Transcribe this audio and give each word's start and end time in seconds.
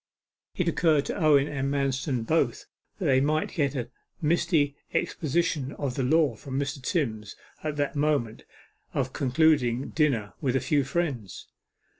It 0.57 0.67
occurred 0.67 1.05
to 1.05 1.15
Owen 1.15 1.47
and 1.47 1.69
Manston 1.71 2.25
both 2.25 2.65
that 2.97 3.05
they 3.05 3.21
might 3.21 3.53
get 3.53 3.75
a 3.75 3.91
misty 4.19 4.75
exposition 4.95 5.73
of 5.73 5.93
the 5.93 6.01
law 6.01 6.33
from 6.35 6.59
Mr. 6.59 6.81
Timms 6.81 7.35
at 7.63 7.75
that 7.75 7.95
moment 7.95 8.43
of 8.95 9.13
concluding 9.13 9.89
dinner 9.89 10.33
with 10.41 10.55
a 10.55 10.59
few 10.59 10.83
friends. 10.83 11.47